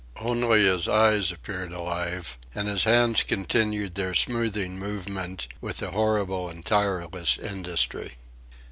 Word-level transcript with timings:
Only 0.17 0.65
his 0.65 0.87
eyes 0.87 1.31
appeared 1.31 1.71
alive 1.71 2.39
and 2.55 2.67
his 2.67 2.85
hands 2.85 3.21
continued 3.21 3.93
their 3.93 4.15
smoothing 4.15 4.79
movement 4.79 5.47
with 5.61 5.79
a 5.83 5.91
horrible 5.91 6.49
and 6.49 6.65
tireless 6.65 7.37
industry. 7.37 8.13